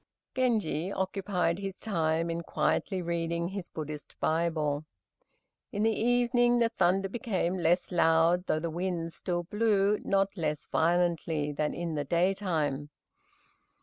[0.35, 4.83] Genji occupied his time in quietly reading his Buddhist Bible.
[5.71, 10.65] In the evening, the thunder became less loud, though the wind still blew not less
[10.71, 12.89] violently than in the daytime.